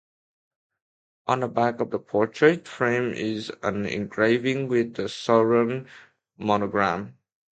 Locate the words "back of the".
1.47-1.99